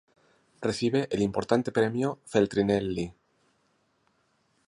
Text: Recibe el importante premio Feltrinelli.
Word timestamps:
Recibe 0.63 1.07
el 1.11 1.21
importante 1.21 1.71
premio 1.71 2.17
Feltrinelli. 2.25 3.13